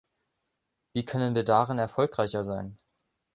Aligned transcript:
Wie 0.93 1.05
können 1.05 1.35
wir 1.35 1.43
darin 1.43 1.77
erfolgreicher 1.77 2.43
sein? 2.43 2.79